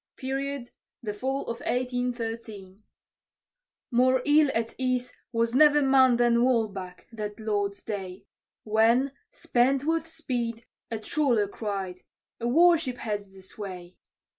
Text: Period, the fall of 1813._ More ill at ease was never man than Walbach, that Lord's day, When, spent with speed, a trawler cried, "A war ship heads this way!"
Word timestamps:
Period, 0.17 0.71
the 1.03 1.13
fall 1.13 1.45
of 1.45 1.59
1813._ 1.59 2.81
More 3.91 4.23
ill 4.25 4.49
at 4.55 4.73
ease 4.79 5.13
was 5.31 5.53
never 5.53 5.79
man 5.83 6.17
than 6.17 6.37
Walbach, 6.41 7.05
that 7.11 7.39
Lord's 7.39 7.83
day, 7.83 8.25
When, 8.63 9.11
spent 9.31 9.83
with 9.83 10.07
speed, 10.07 10.65
a 10.89 10.97
trawler 10.97 11.47
cried, 11.47 11.99
"A 12.39 12.47
war 12.47 12.79
ship 12.79 12.97
heads 12.97 13.31
this 13.31 13.59
way!" 13.59 13.99